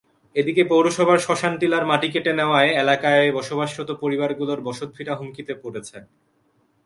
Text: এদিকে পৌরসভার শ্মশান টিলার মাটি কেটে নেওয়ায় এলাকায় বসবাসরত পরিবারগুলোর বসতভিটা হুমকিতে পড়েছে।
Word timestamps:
এদিকে 0.35 0.63
পৌরসভার 0.63 1.19
শ্মশান 1.19 1.53
টিলার 1.59 1.83
মাটি 1.85 2.07
কেটে 2.13 2.31
নেওয়ায় 2.39 2.71
এলাকায় 2.83 3.25
বসবাসরত 3.37 3.89
পরিবারগুলোর 4.01 4.59
বসতভিটা 4.67 5.13
হুমকিতে 5.19 5.53
পড়েছে। 5.63 5.97